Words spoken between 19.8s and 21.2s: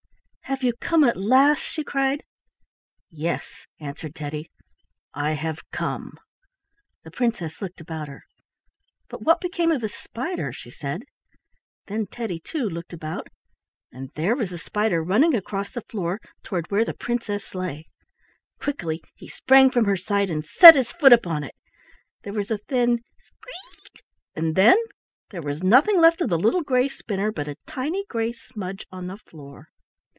her side and set his foot